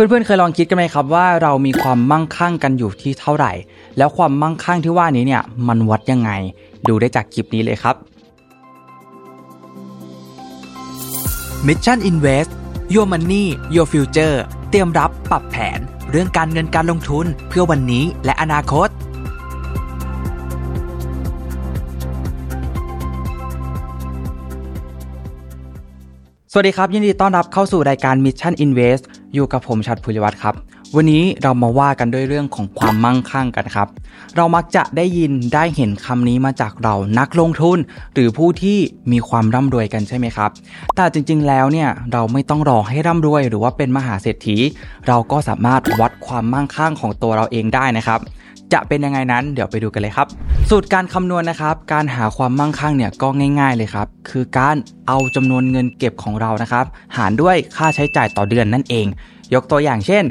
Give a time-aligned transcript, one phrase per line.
[0.00, 3.52] เพื่อนๆเคยลองคิดกันไหมครับว่าเรามีความมั่งคั่งกันอยู่ที่เท่าไหร่
[3.98, 6.30] แล้วความมั่งคั่งที่ว่านี้เนี่ยมันวัดยังไง
[6.88, 7.94] ดูได้จากคลิปนี้เลยครับ
[11.66, 12.50] Mission Invest
[12.94, 13.44] Your Money
[13.74, 14.36] Your Future
[14.70, 15.78] เตรียมรับปรับแผน
[16.10, 18.88] เรื่องการเงินการลงทุนเพื่อวันนี้และอนาคต
[26.52, 29.04] สวัสดีครับ ยินดีต้อนรับเข้าสู่รายการ Mission Invest
[29.34, 30.54] อยู่กับผมชัดภูริวัตรครับ
[30.96, 33.88] วันนี้เรามาว่ากันด้วยเรื่องของความมั่งคั่งกันครับ
[34.36, 37.78] เรามักจะได้ยินได้เห็นคำนี้มาจากเรานักลงทุน
[38.14, 38.78] หรือผู้ที่
[39.12, 40.50] มีความร่ำรวยกันใช่ไหมครับ
[40.96, 44.56] แต่จริงๆแล้วเนี่ยเราไม่ต้องรอให้ร่ำรวย หรือว่าเป็นมหาเศรษฐี
[45.08, 48.20] เราก็สามารถวัดความมั่งคั่งของตัวเราเองได้นะครับ
[48.72, 50.26] จะเป็นยังไงนั้นเดี๋ยวไปดูกันเลยครับ
[50.70, 53.28] สูตรการคำนวณนะครับ การหาความมั่งคั่งเนี่ยก็
[53.60, 54.76] ง่าย ๆเลยครับ คือการ
[55.08, 56.84] เอาจำนวนเงินเก็บของเรานะครับ
[57.16, 59.06] หารด้วยค่าใช้จ่ายต่อเดือนนั่นเอง
[59.54, 60.24] ยกตัวอย่างเช่น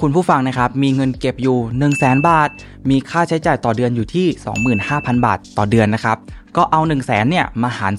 [0.00, 2.48] คุณผู้ฟังนะครับมีเงินเก็บอยู่ 1 0 0 0 0แบาท
[2.90, 4.26] มีค่าใช้จ่ายต่อเดือนอยู่ที่
[4.76, 6.16] 25,000 บาทต่อเดือนนะครับ
[6.56, 7.92] ก็เอา 1 0 0 0 0แเนี่ยมาหาร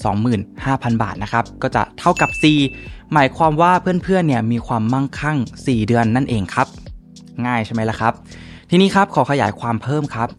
[0.47, 2.30] 25,000 บาทนะครับก็จะเท่ากับ
[2.72, 6.67] 4หมายความว่าเพื่อนๆเนี่ยมีความมั่งคั่ง 4 เดือนนั่นเองครับ
[7.45, 8.14] ง่ายใช่ไหมล่ะครับ
[8.70, 10.30] ทีนี้ครับขอขยายความเพิ่มครับ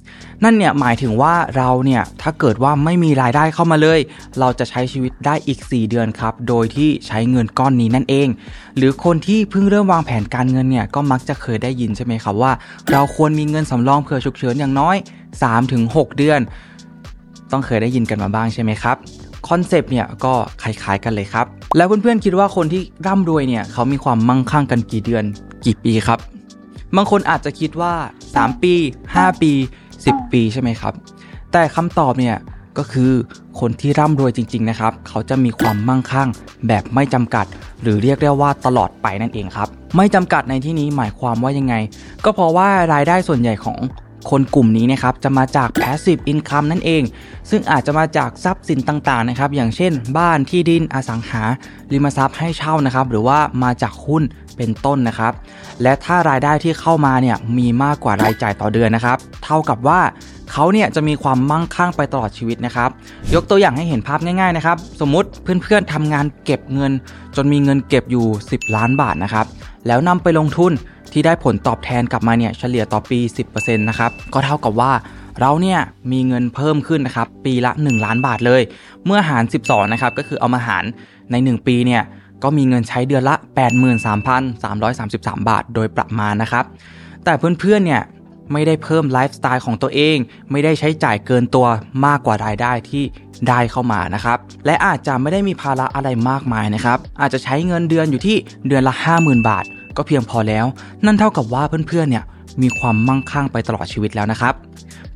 [0.44, 4.00] นั่นเนี่ยหมายถึงว่าเราเนี่ยถ้าเกิดว่าไม่มีรายได้เข้ามาเลย
[4.40, 8.28] เราจะใช้ชีวิตได้อีก 4 เดือนครับ โดยที่ใช้เงินก้อนนี้นั่นเอง
[8.76, 12.52] หรือคนที่เพิ่งเริ่มวางแผนการเงินเนี่ยก็มักจะเคยได้ยินใช่ไหมครับว่า
[12.92, 14.96] เราควรมีเงินสำรองเผื่อฉุกเฉินอย่างน้อย
[15.56, 16.40] 3-6 เดือน
[17.52, 18.96] ต้องเคยได้ยินกันมาบ้างใช่ไหมครับ
[19.48, 20.32] คอนเซปต์เนี่ยก็
[20.62, 25.24] คล้ายๆกันเลยครับ แล้วเพื่อนๆคิดว่าคนที่ร่ำรวยเนี่ยเขามีความมั่งคั่งกันกี่เดือน
[25.64, 26.20] กี่ปีครับ
[26.96, 27.94] บางคนอาจจะคิดว่า
[28.32, 28.74] 3 ปี
[29.08, 29.52] 5 ปี
[29.92, 30.94] 10 ปีใช่ไหมครับ
[31.52, 32.36] แต่คำตอบเนี่ย
[32.78, 33.12] ก็คือ
[33.60, 36.28] คนที่ร่ำรวยจริง ๆ นะครับ เขาจะมีความมั่งคั่ง
[36.68, 37.46] แบบไม่จำกัด
[37.82, 41.74] หรือเรียกได้ว่าตลอดไปนั่นเองครับ ไม่จำกัดในที่นี้หมายความว่ายังไง
[42.24, 43.78] ก็เพราะว่ารายได้ส่วนใหญ่ของ
[44.30, 47.02] คนกลุ่มนี้นะครับจะมาจาก passive income นั่นเอง
[47.50, 51.42] ซึ่งอาจจะมาจากทรัพย์สินต่างๆนะครับอย่างเช่น บ้านที่ดินอสังหา
[51.92, 54.22] ริมทรัพย์ให้เช่านะครับหรือว่ามาจากหุ้น
[54.56, 55.32] เป็นต้นนะครับ
[55.82, 60.00] และถ้ารายได้ที่เข้ามาเนี่ยมีมากกว่ารายจ่ายต่อเดือนนะครับ เท่ากับว่า
[60.52, 62.90] เขาเนี่ยจะมีความมั่งคั่งไปตลอดชีวิตนะครับ
[63.34, 66.92] ยกตัวอย่างให้เห็นภาพง่ายๆนะครับ สมมุติเพื่อนๆทำงานเก็บเงิน
[67.36, 69.46] จนมีเงินเก็บอยู่ 10 ล้านบาทนะครับ
[69.86, 70.72] แล้วนำไปลงทุน
[71.12, 73.18] ที่ได้ผลตอบแทนกลับมาเนี่ยเฉลี่ยต่อปี
[73.50, 74.92] 10%นะครับ ก็เท่ากับว่า
[75.40, 75.80] เราเนี่ย
[76.12, 78.62] มีเงินเพิ่มขึ้นนะครับ ปีละ 1 ล้านบาทเลย
[79.06, 80.84] เมื่อหาร 12 นะครับ ก็คือเอามาหาร
[81.30, 82.02] ใน 1 ปีเนี่ย
[82.42, 83.34] ก็มีเงินใช้เดือนละ
[84.42, 86.64] 83,333 บาท โดยประมาณนะครับ
[87.24, 88.02] แต่เพื่อนๆเนี่ย
[88.52, 90.16] ไม่ได้เพิ่มไลฟ์สไตล์ของตัวเอง
[90.50, 91.66] ไม่ได้ใช้จ่ายเกินตัว
[92.06, 93.04] มากกว่ารายได้ที่
[93.48, 98.36] ได้เข้ามานะครับ และอาจจะไม่ได้มีภาระอะไรมากมายนะครับ อาจจะใช้เงินเดือนอยู่ที่
[98.68, 99.64] เดือนละ 50,000 บาท
[99.96, 100.66] ก็เพียงพอแล้ว
[101.04, 102.24] นั่นเท่ากับว่าเพื่อนๆเนี่ย
[102.62, 104.54] มีความมั่งคั่งไปตลอดชีวิตแล้วนะครับ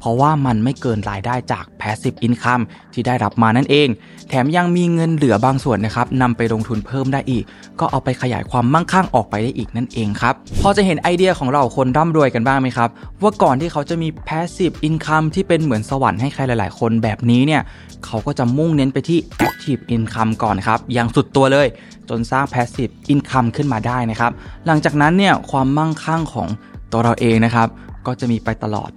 [0.02, 3.88] เพราะว่ามันไม่เกินรายได้จาก passive income ที่ได้รับมานั่นเอง
[4.28, 7.44] แถมยังมีเงินเหลือบางส่วนนะครับนำไปลงทุนเพิ่มได้อีก
[7.80, 12.88] ก็เอาไปขยายความมั่งคั่งออกไปได้อีกนั่นเองครับพอจะเห็นไอเดียของเราคนร่ำรวยกันบ้างไหมครับ
[13.22, 17.62] ว่าก่อนที่เขาจะมี passive income ที่เป็นเหมือนสวรรค์ให้ใครหลาย ๆ คนแบบนี้เนี่ย
[18.06, 21.66] เขาก็จะมุ่งเน้นไปที่ active income ก่อนครับอย่างสุดตัวเลย
[22.08, 24.32] จนสร้าง passive income ขึ้นมาได้นะครับ
[24.66, 26.48] หลังจากนั้นเนี่ยความมั่งคั่งของ
[26.92, 27.68] ตัวเราเองนะครับ
[28.06, 28.92] ก็จะมีไปตลอด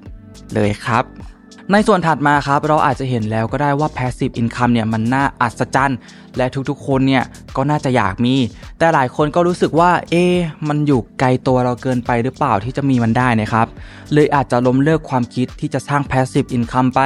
[0.55, 1.05] เลยครับ
[1.71, 5.99] ในส่วนถัดมาครับ เราอาจจะเห็นแล้วก็ได้ว่า passive income เนี่ยมันน่าอัศจรรย์
[6.37, 7.23] และทุกๆ คนเนี่ย
[7.55, 8.35] ก็น่าจะอยากมี
[8.77, 10.23] แต่หลายคนก็รู้สึกว่า เอ๊
[10.67, 13.67] มันอยู่ไกลตัวเราเกินไปหรือเปล่าที่จะมีมันได้นะครับ
[14.13, 17.01] เลยอาจจะล้มเลิกความคิดที่จะสร้าง passive income ไป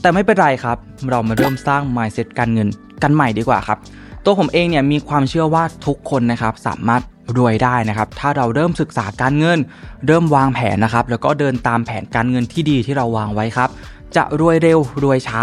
[0.00, 0.78] แต่ไม่เป็นไรครับ
[1.10, 2.68] เรามาเริ่มสร้าง mindset การเงิน
[3.02, 3.78] กันใหม่ดีกว่าครับ
[4.24, 7.02] ตัวผมเองเนี่ยมีความเชื่อว่าทุกคนนะครับสามารถ
[7.38, 9.58] รวยได้นะครับ ถ้าเราเริ่มศึกษาการเงิน
[10.06, 13.70] เริ่มวางแผนนะครับ แล้วก็เดินตามแผนการเงินที่ดีที่เราวางไว้ครับ
[14.16, 15.42] จะรวยเร็วรวยช้า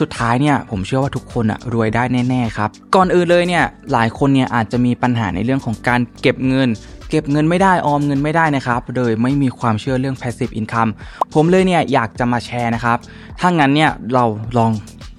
[0.00, 6.68] สุดท้ายเนี่ยผมเชื่อว่าทุกคนอะรวยได้แน่ๆครับ ก่อนอื่นเลยเนี่ยหลายคนเนี่ยอาจจะมีปัญหาในเรื่องของการเก็บเงิน
[7.10, 10.90] เก็บเงินไม่ได้ออมเงินไม่ได้นะครับโดยไม่มีความเชื่อเรื่อง passive income
[11.34, 12.98] ผมเลยเนี่ยอยากจะมาแชร์นะครับ
[13.40, 14.24] ถ้างั้นเนี่ยเรา
[14.58, 14.72] ลอง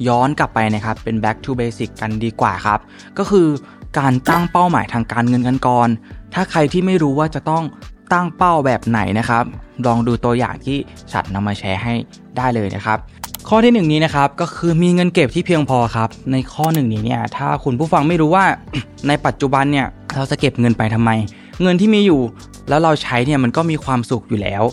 [0.07, 2.79] ย้อนกลับไปนะครับเป็น back to basic กันดีกว่าครับ
[3.17, 3.47] ก็คือ
[3.97, 5.89] การตั้งเป้าหมายทางการเงินกันก่อน
[6.33, 7.63] ถ้าใครที่ไม่รู้ว่าจะต้อง
[8.13, 9.43] ตั้งเป้าแบบไหนนะครับ
[9.85, 10.77] ลองดูตัวอย่างที่
[11.11, 11.93] ฉัดนำมาแชร์ให้
[12.37, 12.97] ได้เลยนะครับ
[13.49, 18.45] ข้อที่หนึ่งนี้นะครับก็คือมีเงินเก็บที่เพียงพอครับ ในข้อหนึ่งนี้เนี่ยถ้าคุณผู้ฟังไม่รู้ว่า
[19.07, 21.11] ในปัจจุบันเนี่ยเราจะเก็บเงินไปทำไม
[21.61, 22.21] เงินที่มีอยู่
[22.69, 24.63] แล้วเราใช้เนี่ยมันก็มีความสุขอยู่แล้ว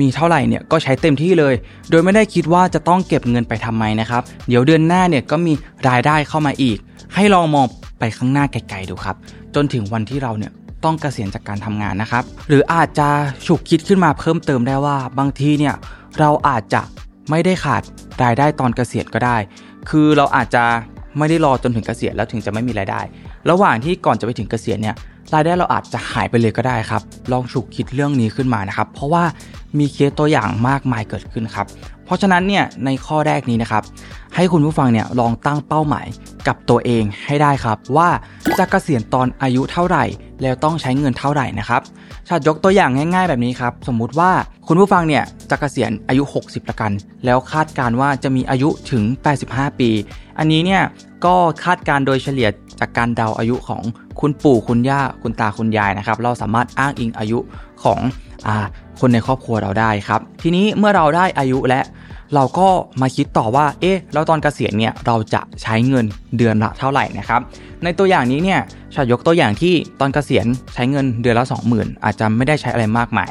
[0.00, 1.54] มีเท่าไหร่เนี่ยก็ใช้เต็มที่เลย
[1.90, 5.52] โดยไม่ได้คิดว่าจะต้องเก็บเงินไปทำไมนะครับ เดี๋ยวเดือนหน้าเนี่ยก็มี
[5.88, 6.78] รายได้เข้ามาอีก
[7.14, 7.66] ให้ลองมอง
[7.98, 9.16] ไปข้างหน้าไกลๆดูครับ
[9.54, 10.52] จนถึงวันที่เราเนี่ย
[10.84, 13.08] ต้องเกษียณจากการทำงานนะครับ หรืออาจจะ
[13.46, 15.74] ฉุกคิดขึ้นมาเพิ่มเติมได้ว่า บางทีเนี่ย
[16.18, 16.82] เราอาจจะ
[17.30, 17.82] ไม่ได้ขาด
[18.22, 19.36] รายได้ตอนเกษียณก็ได้
[19.88, 20.64] คือเราอาจจะ
[21.18, 23.00] ไม่ได้รอจนถึงเกษียณแล้วถึงจะไม่มีรายได้
[23.50, 24.96] ระหว่างที่ก่อนจะไปถึงเกษียณเนี่ย
[25.34, 27.02] รายได้เราอาจจะหายไปเลยก็ได้ครับ
[27.32, 29.24] ลองฉุกคิดเรื่องนี้ขึ้นมานะครับ เพราะว่า
[29.78, 31.66] มีเคสตัวอย่างมากมายเกิดขึ้นครับ
[32.04, 33.82] เพราะฉะนั้นเนี่ยในข้อแรกนี้นะครับ
[34.34, 36.06] ให้คุณผู้ฟังเนี่ยลองตั้งเป้าหมาย
[36.46, 38.08] กับตัวเองให้ได้ครับ ว่า
[38.58, 40.04] จะเกษียณตอนอายุเท่าไหร่
[40.42, 41.80] แล้วต้องใช้เงินเท่าไหร่นะครับ
[42.28, 44.30] ชาติยกตัวอย่างง่าย ๆ แบบนี้ครับ สมมุติว่า
[44.66, 46.92] คุณผู้ฟังเนี่ยจะเกษียณอายุ 60ละกัน
[47.24, 49.02] แล้วคาดการว่าจะมีอายุถึง
[49.42, 49.90] 85 ปี
[50.38, 50.82] อันนี้เนี่ย
[51.24, 51.34] ก็
[51.64, 52.48] คาดการโดยเฉลี่ย
[52.80, 53.82] จากการเดาอายุของ
[54.20, 57.38] คุณปู่คุณย่าคุณตาคุณยายนะครับ เราสามารถอ้างอิงอายุ
[57.84, 58.00] ของ
[58.46, 58.48] อ
[59.00, 61.80] คนในครอบครัวเราได้ครับ ทีนี้เมื่อเราได้อายุและ
[62.34, 62.68] เราก็
[63.00, 67.40] มาคิดต่อว่า เอ๊ะ แล้วตอนเกษียณเนี่ยเราจะใช้เงินเดือนละเท่าไหร่นะครับ
[67.84, 68.60] ในตัวอย่างนี้เนี่ย
[68.94, 71.44] ชายกตัวอย่างที่ตอนเกษียณใช้เงินเดือนละ
[71.74, 73.30] 20,000 อาจจะไม่ได้ใช้อะไรมากมาย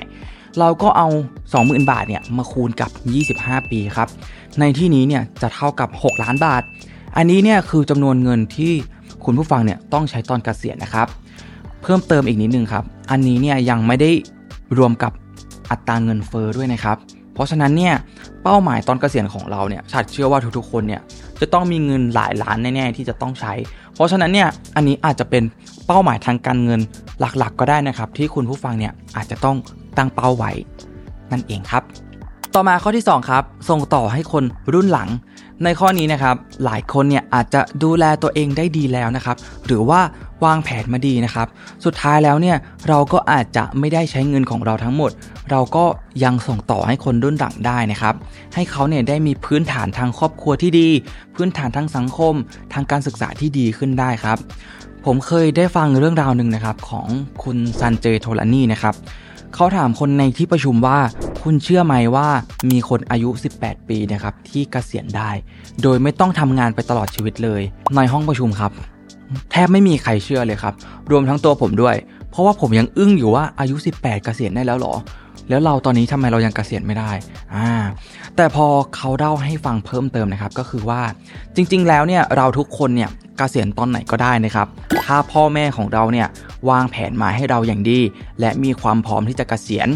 [0.60, 1.08] เราก็เอา
[1.50, 2.90] 20,000 บาทเนี่ยมาคูณกับ
[3.46, 4.10] 25 ปีครับ
[4.60, 6.64] ในที่นี้เนี่ยจะเท่ากับ 6 ล้านบาท
[7.18, 8.74] อันนี้เนี่ยคือจำนวนเงินที่
[9.26, 11.08] คุณผู้ฟังเนี่ยต้องใช้ตอนเกษียณนะครับ
[11.82, 14.10] เพิ่มเติมอีกนิดนึงครับ อันนี้เนี่ยยังไม่ได้
[14.78, 15.12] รวมกับ
[15.72, 16.98] อัตราเงินเฟอ้อด้วยนะครับ
[17.34, 17.94] เพราะฉะนั้นเนี่ย
[18.44, 21.02] เป้าหมายตอนเกษียณของเราเนี่ยชัดเชื่อว่าทุกๆคนเนี่ย
[21.40, 23.54] จะต้องมีเงินหลายล้านแน่ๆที่จะต้องใช้
[23.94, 25.44] เพราะฉะนั้นเนี่ยอันนี้อาจจะเป็น
[25.88, 26.80] เป้าหมายทางการเงิน
[27.20, 29.58] หลักๆ ก็ได้นะครับ ที่คุณผู้ฟังเนี่ยอาจจะต้อง
[29.98, 30.52] ตั้งเป้าไว้
[31.32, 31.84] นั่นเองครับ
[32.56, 34.44] ต่อมาข้อที่ 2 ครับ ส่งต่อให้คน
[34.74, 35.10] รุ่นหลัง
[35.64, 36.36] ในข้อนี้นะครับ
[36.66, 40.02] หลายคนเนี่ยอาจจะดูแลตัวเองได้ดีแล้วนะครับ หรือว่า
[40.46, 41.48] วางแผนมาดีนะครับ
[41.86, 45.12] สุดท้ายแล้วเนี่ยเราก็อาจจะไม่ได้ใช้เงินของเราทั้งหมด
[45.52, 45.86] เราก็
[46.24, 48.16] ยังส่งต่อให้คนรุ่นหลังได้นะครับ
[48.56, 50.90] ให้เขาเนี่ยได้มีพื้นฐานทางครอบครัวที่ดี
[51.36, 52.34] พื้นฐานทางสังคม
[52.74, 54.38] ทางการศึกษาที่ดีขึ้นได้ครับ
[55.06, 57.08] ผมเคยได้ฟังเรื่องราวหนึ่งนะครับของ
[57.44, 58.96] คุณซันเจโทลานี่นะครับ
[59.56, 61.00] เขาถามคนในที่ประชุมว่า
[61.44, 62.28] คุณเชื่อไหมว่า
[62.72, 63.30] มีคนอายุ
[63.60, 65.32] 18 ปีนะครับที่เกษียณได้
[65.82, 67.62] โดยไม่ต้องทำงานไปตลอดชีวิตเลย
[67.96, 68.72] ในห้องประชุมครับ
[69.52, 70.74] แทบไม่มีใครเชื่อเลยครับ
[71.12, 71.96] รวมทั้งตัวผมด้วย
[72.30, 74.94] เพราะว่าผมยังอึ้งอยู่ว่าอายุ 18 เกษียณได้แล้วหรอ
[75.52, 77.12] แล้วเราตอนนี้ทำไมเรายังเกษียณไม่ได้
[77.56, 77.70] อ่า
[78.36, 81.02] แต่พอเขาเล่าให้ฟังเพิ่มเติมนะครับ ก็คือว่า
[81.56, 84.68] จริง ๆ แล้วเนี่ยเราทุกคนเนี่ยเกษียณตอนไหนก็ได้นะครับ
[85.04, 86.28] ถ้าพ่อแม่ของเราเนี่ย
[86.70, 88.00] วางแผนมาให้เราอย่างดี
[88.40, 89.88] และมีความพร้อมที่จะเกษียณ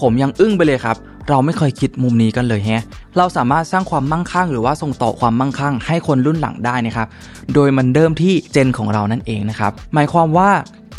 [0.00, 0.96] ผมยังอึ้งไปเลยครับ
[1.28, 2.82] เราไม่เคยคิดมุมนี้กันเลยแฮะ
[3.16, 7.08] เราสามารถสร้างความมั่งคั่ง หรือว่าส่งต่อความมั่งคั่ง ให้คนรุ่นหลังได้นะครับ
[7.54, 10.50] โดยมันเริ่มที่เจนของเรานั่นเองนะครับ หมายความว่า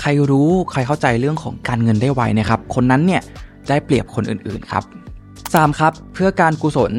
[0.01, 3.21] ใครรู้ใครเข้าใจเรื่องของการเงินได้ไวนะครับ คนนั้นเนี่ย
[3.69, 4.83] ได้เปรียบคนอื่นๆครับ
[5.31, 5.79] 3.
[5.79, 6.91] ครับ เพื่อการกุศล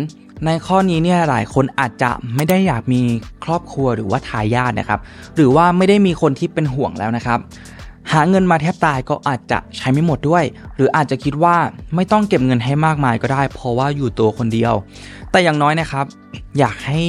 [0.46, 3.00] ในข้อนี้เนี่ยหลายคนอาจจะไม่ได้อยากมี
[3.44, 5.00] ครอบครัวหรือว่าทายาทนะครับ
[5.36, 7.38] หรือว่าไม่ได้มีคนที่เป็นห่วงแล้วนะครับ
[8.12, 10.44] หาเงินมาแทบตายก็อาจจะใช้ไม่หมดด้วย
[10.76, 11.56] หรืออาจจะคิดว่า
[11.94, 14.74] ไม่ต้องเก็บเงินให้มากมายก็ได้ เพราะว่าอยู่ตัวคนเดียว
[15.30, 16.04] แต่อย่างน้อยนะครับ
[16.58, 17.00] อยากให้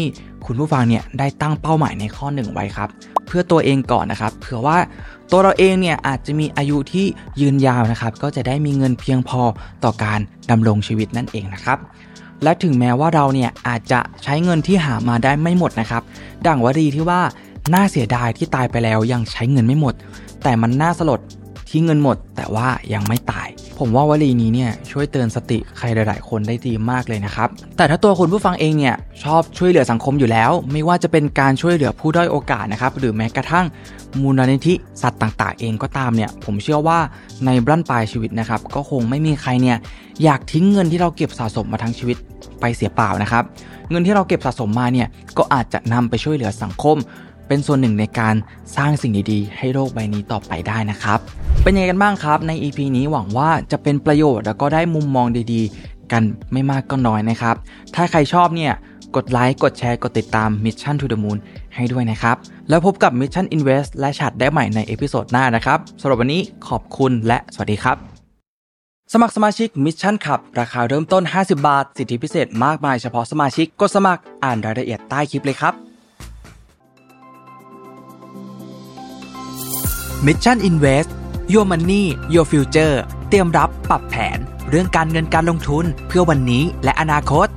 [0.46, 2.90] คุณผู้ฟังเนี่ยได้ตั้งเป้าหมายในข้อหนึ่งไว้ครับ
[3.26, 4.78] เพื่อตัวเองก่อนนะครับเผื่อว่า
[5.32, 7.06] ตัวเราเองเนี่ยอาจจะมีอายุที่
[7.42, 9.42] ยืนยาวนะครับ ก็จะได้มีเงินเพียงพอ
[9.84, 11.78] ต่อการดำรงชีวิตนั่นเองนะครับ
[12.44, 16.04] และถึงแม้ว่าเราเนี่ยอาจจะใช้เงินที่หามาได้ไม่หมดนะครับ
[16.46, 17.22] ดังวลีที่ว่า
[17.74, 19.94] น่าเสียดายที่ตายไปแล้วยังใช้เงินไม่หมด
[20.44, 21.20] แต่มันน่าสลด
[21.70, 23.48] ที่เงินหมด แต่ว่ายังไม่ตาย
[23.80, 33.66] ผมว่าวลีนี้เนี่ยช่วยเตือนสติใครหลาย ๆ คนได้ดีมากเลยนะครับ แต่ถ้าตัวคุณผู้ฟังเองเนี่ยชอบช่วยเหลือสังคมอยู่แล้ว ไม่ว่าจะเป็นการช่วยเหลือผู้ด้อยโอกาสนะครับหรือแม้กระทั่ง
[34.22, 37.00] มูลนิธิสัตว์ต่าง ๆ เองก็ตามเนี่ยผมเชื่อว่า
[37.46, 39.78] ในบั้นปลายชีวิตนะครับก็คงไม่มีใครเนี่ย
[40.24, 42.18] อยากทิ้งเงินที่เราเก็บสะสมมาทั้งชีวิต
[42.60, 43.44] ไปเสียเปล่านะครับ
[43.90, 46.98] เงินที่เราเก็บสะสมมาเนี่ยก็อาจจะนำไปช่วยเหลือสังคม
[47.52, 48.36] เป็นส่วนหนึ่งในการ
[48.78, 51.20] สร้างสิ่งดีๆ ให้โลกใบนี้ต่อไปได้นะครับ
[51.64, 57.56] เป็นยังไงกันบ้างครับ ใน EP นี้หวังว่าจะเป็นประโยชน์แล้วก็ได้มุมมองดีๆ กันไม่มากก็น้อยนะครับ
[57.96, 58.74] ถ้าใครชอบเนี่ย
[59.16, 61.38] กดไลค์ กดแชร์ กดติดตาม Mission to the Moon
[61.76, 62.36] ให้ด้วยนะครับ
[62.70, 67.98] แล้วพบกับ Mission Invest และชัดได้ใหม่ใน episode หน้านะครับสำหรับวันนี้ขอบคุณและสวัสดีครับ
[69.14, 75.76] สมัครสมาชิก Mission ครับ ราคาเริ่มต้น 50 บาท สิทธิพิเศษมากมายเฉพาะสมาชิก กดสมัครอ่านรายละเอียดใต้คลิปเลยครับ
[80.28, 81.10] Mission Invest
[81.54, 82.96] Your Money Your Future
[83.30, 84.38] เตรียมรับปรับแผน
[84.70, 87.48] เรื่องการเงินการลงทุนเพื่อวันนี้และอนาคต